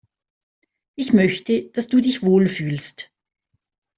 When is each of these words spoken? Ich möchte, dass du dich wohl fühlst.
Ich 0.97 1.13
möchte, 1.13 1.69
dass 1.73 1.85
du 1.87 2.01
dich 2.01 2.23
wohl 2.23 2.47
fühlst. 2.47 3.11